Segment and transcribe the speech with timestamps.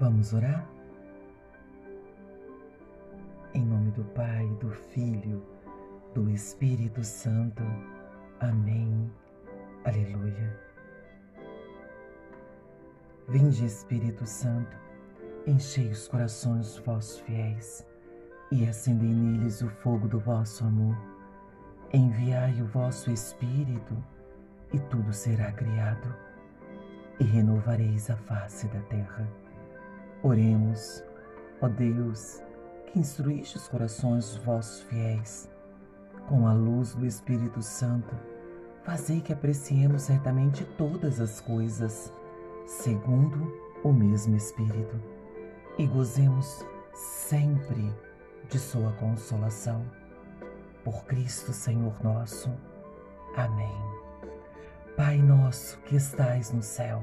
[0.00, 0.66] Vamos orar?
[3.52, 5.44] Em nome do Pai, do Filho,
[6.14, 7.62] do Espírito Santo.
[8.40, 9.12] Amém.
[9.84, 10.58] Aleluia.
[13.28, 14.74] Vinde, Espírito Santo,
[15.46, 17.86] enchei os corações vossos fiéis
[18.50, 20.96] e acendei neles o fogo do vosso amor.
[21.92, 24.02] Enviai o vosso Espírito
[24.72, 26.16] e tudo será criado
[27.20, 29.49] e renovareis a face da terra.
[30.22, 31.02] Oremos,
[31.62, 32.42] ó Deus,
[32.86, 35.50] que instruíste os corações dos vossos fiéis,
[36.28, 38.14] com a luz do Espírito Santo,
[38.82, 42.12] fazei que apreciemos certamente todas as coisas,
[42.66, 43.50] segundo
[43.82, 45.00] o mesmo Espírito,
[45.78, 47.90] e gozemos sempre
[48.50, 49.84] de Sua consolação.
[50.84, 52.50] Por Cristo Senhor nosso.
[53.36, 53.76] Amém.
[54.96, 57.02] Pai nosso que estais no céu,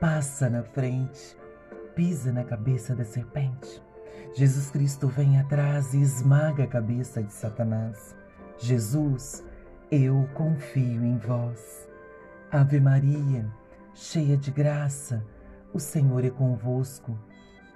[0.00, 1.36] passa na frente,
[1.94, 3.82] pisa na cabeça da serpente.
[4.34, 8.16] Jesus Cristo vem atrás e esmaga a cabeça de Satanás.
[8.58, 9.44] Jesus,
[9.90, 11.86] eu confio em vós.
[12.50, 13.46] Ave Maria,
[13.94, 15.22] cheia de graça,
[15.74, 17.18] o Senhor é convosco.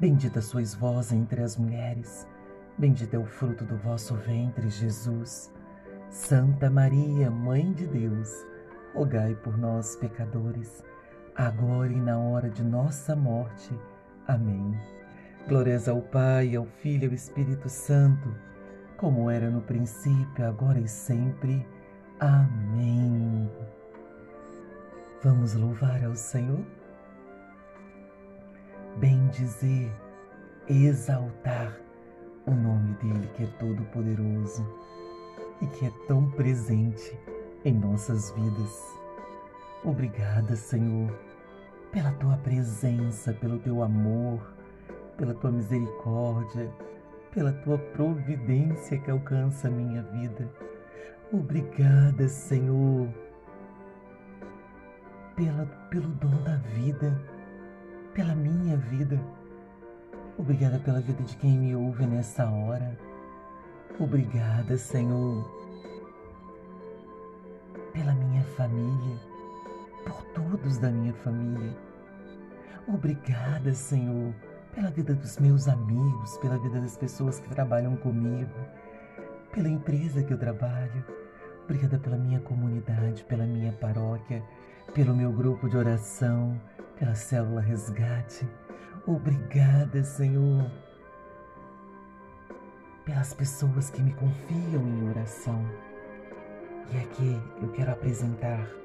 [0.01, 2.27] Bendita sois vós entre as mulheres,
[2.79, 5.53] bendito é o fruto do vosso ventre, Jesus.
[6.09, 8.31] Santa Maria, Mãe de Deus,
[8.95, 10.83] rogai por nós, pecadores
[11.37, 13.79] agora e na hora de nossa morte.
[14.27, 14.79] Amém.
[15.49, 18.35] Glórias ao Pai, ao Filho e ao Espírito Santo,
[18.97, 21.67] como era no princípio, agora e sempre.
[22.21, 23.51] Amém.
[25.23, 26.65] Vamos louvar ao Senhor?
[28.97, 29.91] Bendizer,
[30.69, 31.77] exaltar
[32.47, 34.65] o nome dele que é todo poderoso
[35.61, 37.19] e que é tão presente
[37.65, 38.81] em nossas vidas.
[39.85, 41.13] Obrigada, Senhor,
[41.95, 44.41] pela tua presença, pelo teu amor,
[45.17, 46.69] pela tua misericórdia,
[47.31, 50.51] pela tua providência que alcança a minha vida.
[51.33, 53.09] Obrigada, Senhor,
[55.37, 57.17] pela, pelo dom da vida,
[58.13, 59.21] pela minha vida.
[60.37, 62.99] Obrigada pela vida de quem me ouve nessa hora.
[64.01, 65.49] Obrigada, Senhor,
[67.93, 69.34] pela minha família
[70.05, 71.77] por todos da minha família.
[72.87, 74.35] Obrigada, Senhor,
[74.75, 78.53] pela vida dos meus amigos, pela vida das pessoas que trabalham comigo,
[79.53, 81.05] pela empresa que eu trabalho.
[81.65, 84.43] Obrigada pela minha comunidade, pela minha paróquia,
[84.93, 86.61] pelo meu grupo de oração,
[86.99, 88.47] pela célula resgate.
[89.07, 90.71] Obrigada, Senhor,
[93.05, 95.65] pelas pessoas que me confiam em oração.
[96.93, 98.84] E aqui eu quero apresentar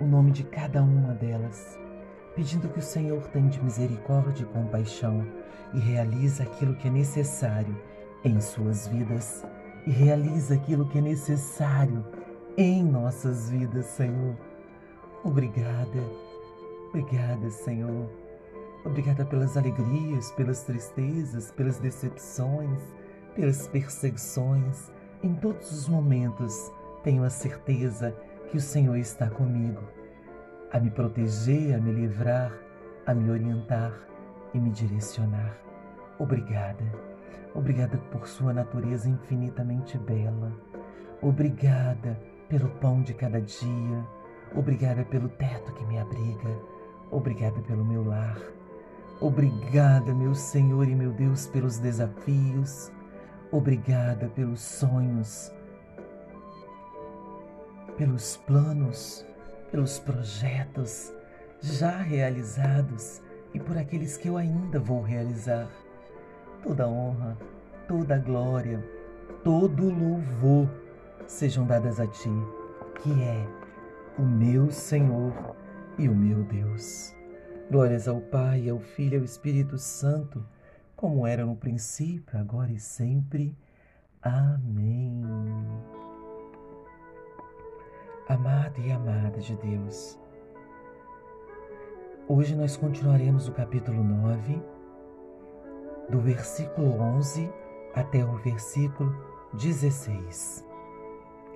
[0.00, 1.78] o nome de cada uma delas,
[2.34, 5.26] pedindo que o Senhor tenha de misericórdia e compaixão
[5.72, 7.74] e realize aquilo que é necessário
[8.24, 9.44] em suas vidas
[9.86, 12.04] e realize aquilo que é necessário
[12.56, 14.36] em nossas vidas, Senhor.
[15.24, 16.02] Obrigada,
[16.88, 18.10] obrigada, Senhor.
[18.84, 22.80] Obrigada pelas alegrias, pelas tristezas, pelas decepções,
[23.34, 24.90] pelas perseguições.
[25.22, 26.70] Em todos os momentos,
[27.02, 28.16] tenho a certeza
[28.50, 29.82] que o Senhor está comigo,
[30.72, 32.52] a me proteger, a me livrar,
[33.06, 33.92] a me orientar
[34.54, 35.56] e me direcionar.
[36.18, 36.84] Obrigada.
[37.54, 40.52] Obrigada por sua natureza infinitamente bela.
[41.22, 44.06] Obrigada pelo pão de cada dia.
[44.54, 46.60] Obrigada pelo teto que me abriga.
[47.10, 48.38] Obrigada pelo meu lar.
[49.20, 52.92] Obrigada, meu Senhor e meu Deus, pelos desafios.
[53.50, 55.50] Obrigada pelos sonhos
[57.96, 59.26] pelos planos,
[59.70, 61.12] pelos projetos
[61.60, 63.22] já realizados
[63.54, 65.68] e por aqueles que eu ainda vou realizar.
[66.62, 67.36] Toda honra,
[67.88, 68.82] toda glória,
[69.42, 70.68] todo louvor
[71.26, 72.30] sejam dadas a Ti,
[73.02, 73.46] que é
[74.18, 75.56] o meu Senhor
[75.98, 77.14] e o meu Deus.
[77.70, 80.44] Glórias ao Pai, ao Filho e ao Espírito Santo,
[80.94, 83.56] como era no princípio, agora e sempre.
[84.22, 85.22] Amém.
[88.28, 90.18] Amado e amada de Deus,
[92.26, 94.60] hoje nós continuaremos o capítulo 9
[96.10, 97.48] do versículo 11
[97.94, 99.14] até o versículo
[99.52, 100.66] 16.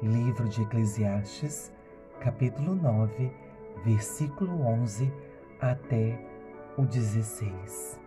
[0.01, 1.73] Livro de Eclesiastes,
[2.21, 3.33] capítulo 9,
[3.85, 5.13] versículo 11
[5.61, 6.25] até
[6.79, 8.01] o 16.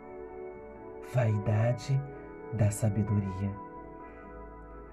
[1.13, 2.01] Vaidade
[2.53, 3.51] da sabedoria.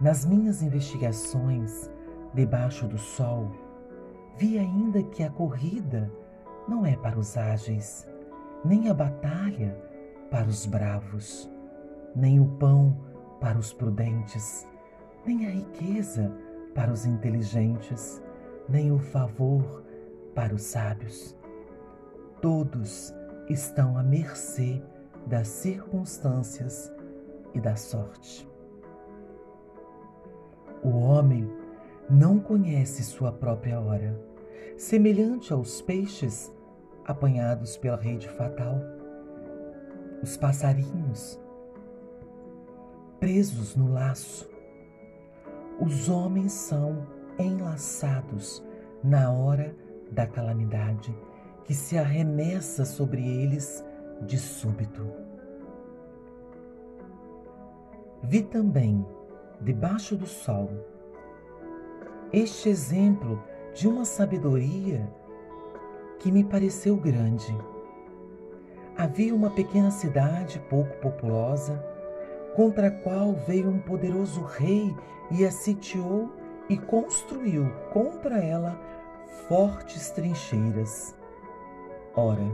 [0.00, 1.88] Nas minhas investigações
[2.34, 3.50] debaixo do sol,
[4.36, 6.10] vi ainda que a corrida
[6.68, 8.08] não é para os ágeis,
[8.64, 9.76] nem a batalha
[10.30, 11.50] para os bravos,
[12.14, 12.96] nem o pão
[13.40, 14.68] para os prudentes,
[15.26, 16.32] nem a riqueza
[16.74, 18.22] para os inteligentes,
[18.68, 19.82] nem o favor
[20.34, 21.36] para os sábios.
[22.40, 23.12] Todos
[23.48, 24.82] estão à mercê
[25.26, 26.92] das circunstâncias
[27.54, 28.48] e da sorte.
[30.82, 31.50] O homem
[32.10, 34.20] não conhece sua própria hora,
[34.76, 36.52] semelhante aos peixes
[37.04, 38.80] apanhados pela rede fatal,
[40.20, 41.40] os passarinhos
[43.20, 44.50] presos no laço.
[45.80, 47.06] Os homens são
[47.38, 48.64] enlaçados
[49.04, 49.74] na hora
[50.10, 51.14] da calamidade
[51.64, 53.84] que se arremessa sobre eles
[54.22, 55.06] de súbito.
[58.22, 59.06] Vi também,
[59.60, 60.70] debaixo do sol,
[62.32, 63.42] este exemplo
[63.74, 65.12] de uma sabedoria
[66.20, 67.56] que me pareceu grande.
[68.96, 71.84] Havia uma pequena cidade pouco populosa,
[72.54, 74.94] contra a qual veio um poderoso rei
[75.30, 76.30] e a sitiou
[76.68, 78.78] e construiu contra ela
[79.48, 81.14] fortes trincheiras.
[82.14, 82.46] Ora,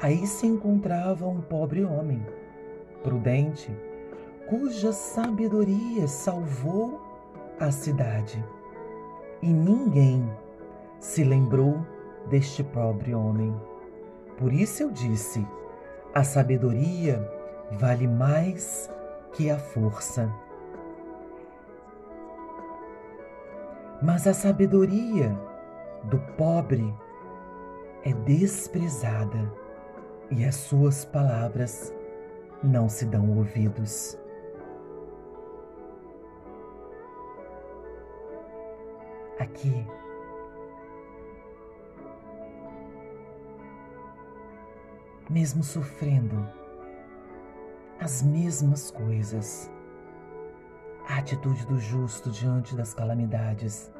[0.00, 2.26] aí se encontrava um pobre homem,
[3.02, 3.70] prudente,
[4.46, 7.11] cuja sabedoria salvou
[7.58, 8.44] a cidade.
[9.40, 10.30] E ninguém
[11.00, 11.84] se lembrou
[12.28, 13.54] deste pobre homem.
[14.38, 15.46] Por isso eu disse:
[16.14, 17.28] a sabedoria
[17.72, 18.90] vale mais
[19.32, 20.32] que a força.
[24.02, 25.38] Mas a sabedoria
[26.04, 26.94] do pobre
[28.04, 29.52] é desprezada
[30.30, 31.94] e as suas palavras
[32.62, 34.18] não se dão ouvidos.
[39.42, 39.84] Aqui,
[45.28, 46.48] mesmo sofrendo
[47.98, 49.68] as mesmas coisas,
[51.08, 53.92] a atitude do justo diante das calamidades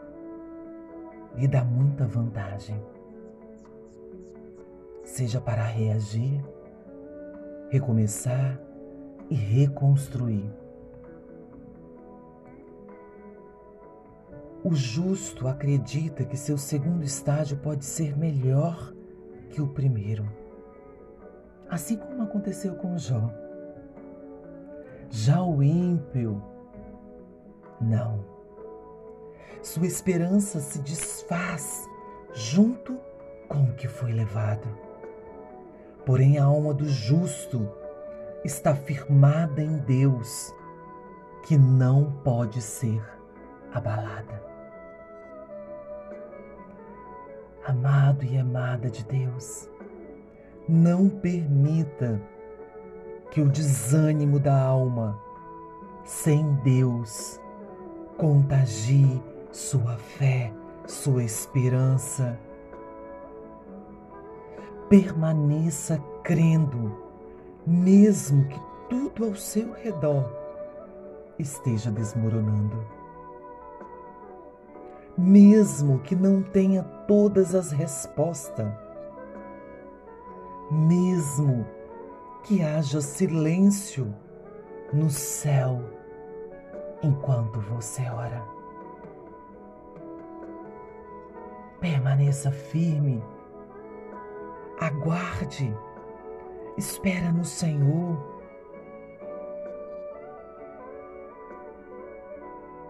[1.34, 2.80] lhe dá muita vantagem.
[5.02, 6.40] Seja para reagir,
[7.68, 8.60] recomeçar
[9.28, 10.61] e reconstruir.
[14.64, 18.94] O justo acredita que seu segundo estágio pode ser melhor
[19.50, 20.24] que o primeiro,
[21.68, 23.28] assim como aconteceu com Jó.
[25.10, 26.40] Já o ímpio,
[27.80, 28.24] não.
[29.62, 31.88] Sua esperança se desfaz
[32.32, 32.96] junto
[33.48, 34.68] com o que foi levado.
[36.06, 37.68] Porém, a alma do justo
[38.44, 40.54] está firmada em Deus,
[41.44, 43.02] que não pode ser
[43.72, 44.51] abalada.
[47.64, 49.68] Amado e amada de Deus,
[50.68, 52.20] não permita
[53.30, 55.18] que o desânimo da alma
[56.04, 57.40] sem Deus
[58.16, 60.52] contagie sua fé,
[60.86, 62.38] sua esperança
[64.92, 66.94] permaneça crendo,
[67.66, 68.60] mesmo que
[68.90, 70.30] tudo ao seu redor
[71.38, 72.84] esteja desmoronando.
[75.16, 78.66] Mesmo que não tenha todas as respostas,
[80.70, 81.66] mesmo
[82.44, 84.14] que haja silêncio
[84.92, 85.82] no céu
[87.02, 88.42] enquanto você ora.
[91.80, 93.22] Permaneça firme
[94.82, 95.72] Aguarde,
[96.76, 98.18] espera no Senhor.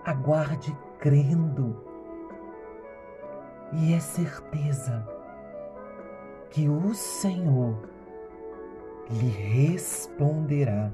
[0.03, 1.77] Aguarde crendo,
[3.73, 5.07] e é certeza
[6.51, 7.89] que o Senhor
[9.09, 10.93] lhe responderá.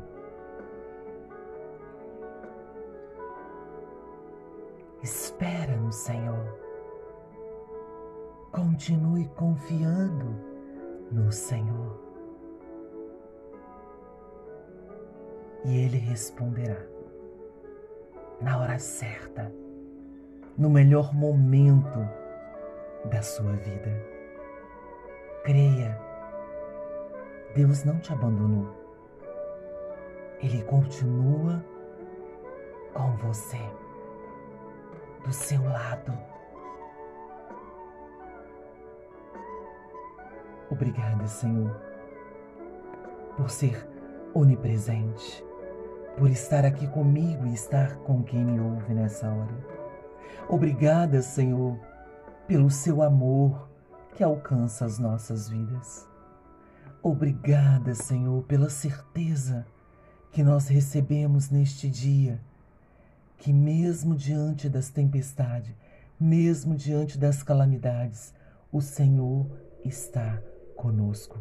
[5.02, 6.58] Espera no Senhor.
[8.52, 10.36] Continue confiando
[11.10, 12.00] no Senhor.
[15.64, 16.80] E Ele responderá
[18.40, 19.52] na hora certa,
[20.56, 21.98] no melhor momento
[23.06, 23.90] da sua vida.
[25.44, 25.98] Creia,
[27.54, 28.68] Deus não te abandonou.
[30.40, 31.64] Ele continua
[32.94, 33.58] com você,
[35.24, 36.12] do seu lado.
[40.70, 41.74] Obrigada, Senhor,
[43.36, 43.88] por ser
[44.34, 45.44] onipresente,
[46.16, 49.78] por estar aqui comigo e estar com quem me ouve nessa hora.
[50.48, 51.78] Obrigada, Senhor,
[52.48, 53.68] pelo seu amor
[54.16, 56.08] que alcança as nossas vidas.
[57.02, 59.66] Obrigada, Senhor, pela certeza
[60.32, 62.40] que nós recebemos neste dia,
[63.36, 65.74] que mesmo diante das tempestades,
[66.18, 68.32] mesmo diante das calamidades,
[68.72, 69.46] o Senhor
[69.84, 70.42] está
[70.74, 71.38] conosco.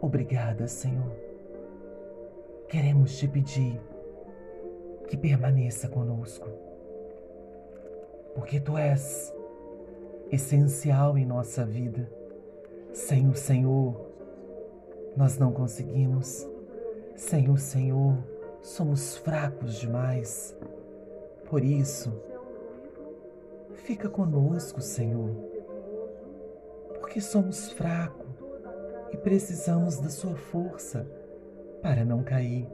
[0.00, 1.14] Obrigada, Senhor.
[2.68, 3.78] Queremos te pedir
[5.06, 6.48] que permaneça conosco,
[8.34, 9.32] porque tu és
[10.30, 12.10] essencial em nossa vida.
[12.92, 14.12] Sem o Senhor,
[15.16, 16.48] nós não conseguimos.
[17.14, 18.16] Sem o Senhor,
[18.60, 20.56] somos fracos demais.
[21.48, 22.12] Por isso,
[23.74, 25.30] fica conosco, Senhor,
[26.98, 28.26] porque somos fracos
[29.12, 31.06] e precisamos da Sua força
[31.82, 32.66] para não cair.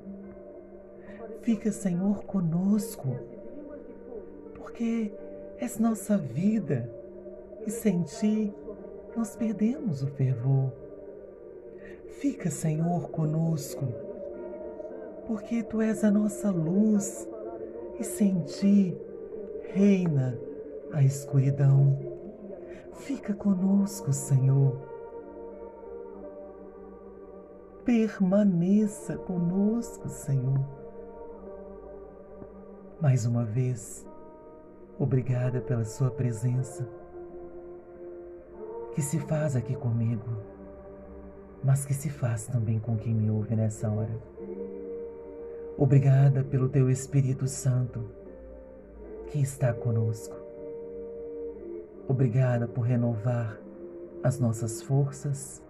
[1.42, 3.16] Fica, Senhor, conosco,
[4.54, 5.12] porque
[5.60, 6.88] és nossa vida
[7.66, 8.54] e sem Ti
[9.16, 10.72] nós perdemos o fervor.
[12.20, 13.86] Fica, Senhor, conosco,
[15.26, 17.28] porque Tu és a nossa luz
[17.98, 18.96] e sem Ti
[19.72, 20.38] reina
[20.92, 21.98] a escuridão.
[22.92, 24.78] Fica conosco, Senhor.
[27.84, 30.60] Permaneça conosco, Senhor.
[33.00, 34.06] Mais uma vez,
[34.98, 36.88] obrigada pela Sua presença,
[38.94, 40.58] que se faz aqui comigo
[41.62, 44.16] mas que se faz também com quem me ouve nessa hora.
[45.76, 48.10] Obrigada pelo Teu Espírito Santo
[49.28, 50.34] que está conosco.
[52.08, 53.60] Obrigada por renovar
[54.22, 55.62] as nossas forças,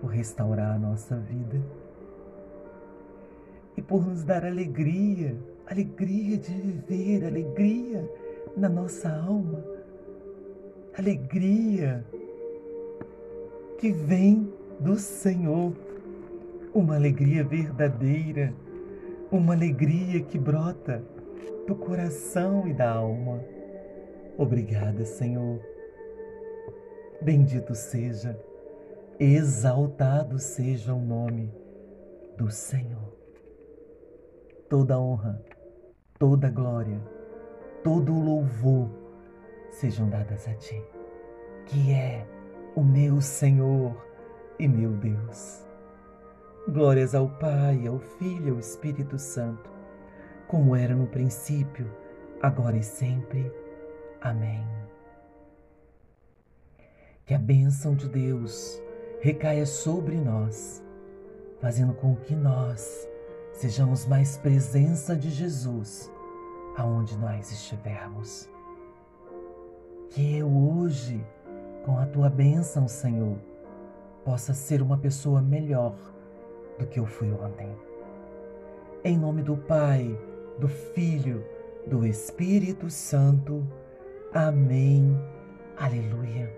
[0.00, 1.60] por restaurar a nossa vida
[3.76, 5.38] e por nos dar alegria,
[5.70, 8.10] alegria de viver, alegria
[8.56, 9.64] na nossa alma,
[10.98, 12.04] alegria
[13.78, 15.72] que vem do Senhor,
[16.74, 18.52] uma alegria verdadeira,
[19.30, 21.04] uma alegria que brota
[21.68, 23.40] do coração e da alma.
[24.36, 25.60] Obrigada, Senhor.
[27.22, 28.36] Bendito seja,
[29.20, 31.48] exaltado seja o nome
[32.36, 33.14] do Senhor.
[34.68, 35.42] Toda honra,
[36.20, 37.00] toda glória,
[37.82, 38.90] todo louvor
[39.70, 40.84] sejam dadas a Ti,
[41.64, 42.26] que é
[42.76, 43.96] o meu Senhor
[44.58, 45.64] e meu Deus.
[46.68, 49.70] Glórias ao Pai, ao Filho e ao Espírito Santo,
[50.46, 51.90] como era no princípio,
[52.42, 53.50] agora e sempre.
[54.20, 54.62] Amém.
[57.24, 58.78] Que a bênção de Deus
[59.22, 60.84] recaia sobre nós,
[61.62, 63.09] fazendo com que nós
[63.52, 66.10] sejamos mais presença de Jesus
[66.76, 68.48] aonde nós estivermos.
[70.10, 71.24] Que eu hoje
[71.84, 73.38] com a tua bênção, Senhor,
[74.24, 75.94] possa ser uma pessoa melhor
[76.78, 77.70] do que eu fui ontem.
[79.02, 80.18] Em nome do Pai,
[80.58, 81.44] do Filho,
[81.86, 83.66] do Espírito Santo.
[84.32, 85.18] Amém.
[85.76, 86.54] Aleluia.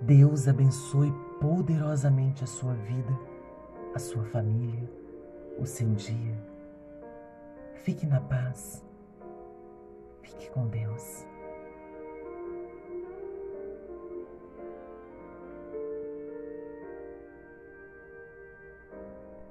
[0.00, 3.18] Deus abençoe poderosamente a sua vida,
[3.94, 4.88] a sua família,
[5.58, 6.34] o seu dia.
[7.74, 8.84] Fique na paz.
[10.22, 11.24] Fique com Deus.